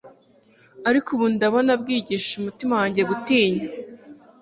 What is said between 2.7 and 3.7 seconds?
wanjye gutinya